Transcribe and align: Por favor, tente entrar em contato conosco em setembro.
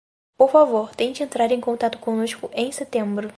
Por 0.35 0.49
favor, 0.49 0.95
tente 0.95 1.21
entrar 1.21 1.51
em 1.51 1.61
contato 1.61 1.99
conosco 1.99 2.49
em 2.55 2.71
setembro. 2.71 3.29